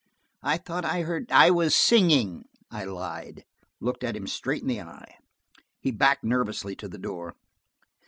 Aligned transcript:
"I 0.41 0.57
thought 0.57 0.83
I 0.83 1.03
heard–" 1.03 1.31
"I 1.31 1.51
was 1.51 1.75
singing," 1.75 2.45
I 2.71 2.85
lied, 2.85 3.45
looking 3.79 4.15
him 4.15 4.25
straight 4.25 4.63
in 4.63 4.67
the 4.67 4.81
eye. 4.81 5.19
He 5.79 5.91
backed 5.91 6.23
nervously 6.23 6.75
to 6.77 6.87
the 6.87 6.97
door. 6.97 7.35